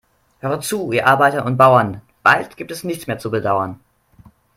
Hört 0.39 0.63
zu, 0.63 0.91
ihr 0.93 1.05
Arbeiter 1.05 1.45
und 1.45 1.57
Bauern, 1.57 2.01
bald 2.23 2.57
gibt 2.57 2.71
es 2.71 2.83
nichts 2.83 3.05
mehr 3.05 3.19
zu 3.19 3.29
bedauern. 3.29 3.79